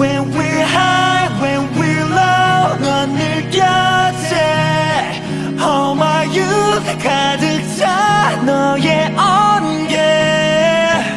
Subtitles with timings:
[0.00, 5.20] When we're high, when we're low 넌늘 곁에.
[5.60, 9.98] All my youth 가득 차 너의 온게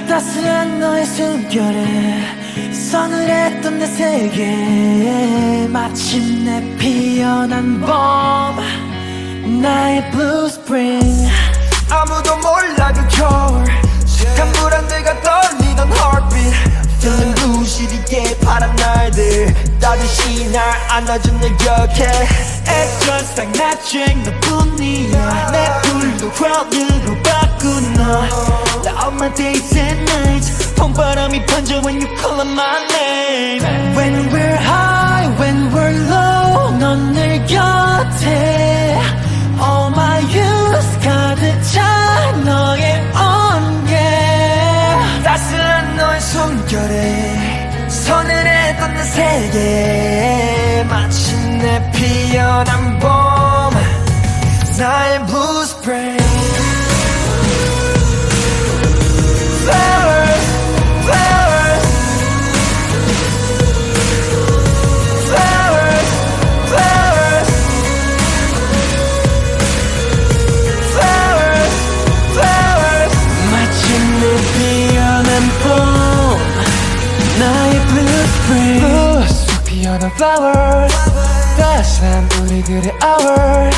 [0.05, 2.23] 따스한 너의 숨결에
[2.73, 5.65] 서늘했던 내 세계.
[5.69, 11.31] 마침내 피어난 봄 나의 blue spring
[11.89, 13.63] 아무도 몰라 그 겨울
[14.05, 16.72] 식탐 불안들과 떨리던 heartbeat.
[17.03, 26.31] Feeling blue 시리게 파란 날들 따뜻이 날 안아준 It's just like nothing 너뿐이야 내 불도
[26.31, 28.23] crowd으로 바꾼 너
[29.03, 33.61] All my days and nights 봄바람이 번져 when you call my name
[33.97, 34.42] When we're
[46.33, 53.09] 숨결에 서늘했던 내 세계 마침내 피어난 봄.
[54.79, 55.23] 나의
[55.63, 55.75] Flowers,
[78.52, 80.94] spring blue 속 피어난 flowers
[81.56, 83.76] 따스한 우리들의 hours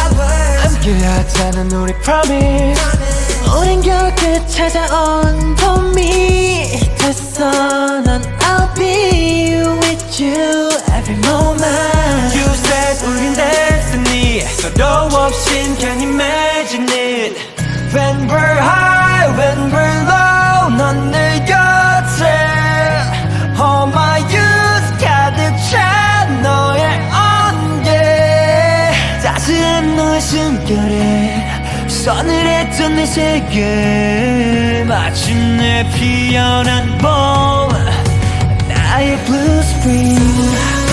[0.63, 2.81] 함께하자는 우리 promise
[3.59, 13.03] 우린 겨울 끝 찾아온 봄이 됐어 난 I'll be with you every moment You said
[13.05, 17.37] 우린 destiny 서로 없인 can imagine it
[17.93, 21.34] When we're high, when we're low 넌 내
[29.46, 31.46] 따스한 너의 숨결에
[31.88, 34.84] 서늘했던 내 세계.
[34.88, 37.70] 마침내 피어난 봄
[38.68, 40.85] 나의 blue spring